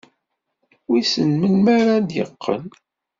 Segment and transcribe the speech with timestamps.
[0.89, 2.63] Wissen melmi ara d-yeqqel.